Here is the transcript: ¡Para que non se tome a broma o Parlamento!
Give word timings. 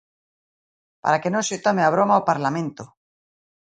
¡Para 1.03 1.19
que 1.21 1.33
non 1.33 1.47
se 1.49 1.57
tome 1.65 1.81
a 1.83 1.93
broma 1.95 2.21
o 2.21 2.27
Parlamento! 2.29 2.83